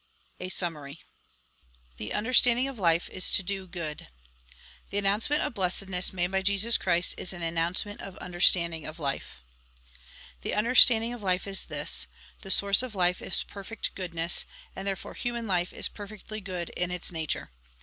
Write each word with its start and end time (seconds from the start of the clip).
A 0.39 0.49
SUMMARY 0.49 0.99
THE 1.97 2.09
UNDEESTANDING 2.11 2.67
OF 2.67 2.79
LIFE 2.79 3.07
IS 3.11 3.29
TO 3.29 3.43
DO 3.43 3.67
GOOD 3.67 4.07
The 4.89 4.97
announcement 4.97 5.43
of 5.43 5.53
blessedness 5.53 6.11
made 6.11 6.31
by 6.31 6.41
Jesus 6.41 6.79
Christ 6.79 7.13
is 7.19 7.33
an 7.33 7.43
announcement 7.43 8.01
of 8.01 8.17
understanding 8.17 8.87
of 8.87 8.97
life 8.97 9.43
The 10.41 10.55
understanding 10.55 11.13
of 11.13 11.21
life 11.21 11.45
is 11.45 11.67
this: 11.67 12.07
The 12.41 12.49
source 12.49 12.81
of 12.81 12.95
life 12.95 13.21
is 13.21 13.43
perfect 13.43 13.93
goodness, 13.93 14.43
and 14.75 14.87
therefore 14.87 15.13
human 15.13 15.45
life 15.45 15.71
is 15.71 15.87
perfectly 15.87 16.41
good 16.41 16.69
in 16.69 16.89
its 16.89 17.11
nature. 17.11 17.51